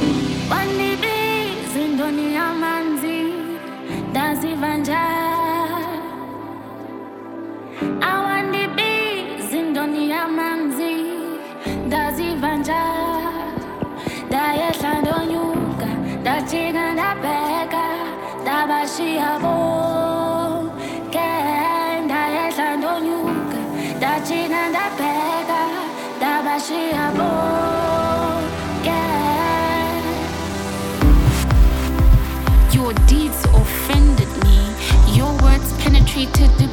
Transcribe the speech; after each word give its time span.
Your 0.00 0.87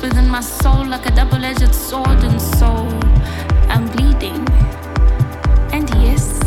within 0.07 0.29
my 0.29 0.41
soul 0.41 0.85
like 0.85 1.05
a 1.07 1.11
double 1.11 1.43
edged 1.43 1.73
sword, 1.73 2.23
and 2.23 2.39
soul, 2.39 2.87
I'm 3.73 3.87
bleeding. 3.93 4.47
And 5.73 5.89
yes, 6.05 6.39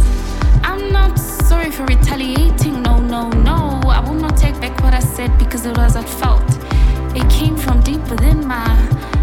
I'm 0.62 0.92
not 0.92 1.18
sorry 1.18 1.72
for 1.72 1.84
retaliating. 1.84 2.82
No, 2.82 2.98
no, 2.98 3.28
no. 3.30 3.80
I 3.86 4.00
will 4.00 4.20
not 4.26 4.36
take 4.36 4.60
back 4.60 4.80
what 4.82 4.94
I 4.94 5.00
said 5.00 5.36
because 5.38 5.66
it 5.66 5.76
was 5.76 5.96
I 5.96 6.04
felt. 6.04 6.48
It 7.16 7.28
came 7.30 7.56
from 7.56 7.80
deep 7.80 8.02
within 8.08 8.46
my. 8.46 9.17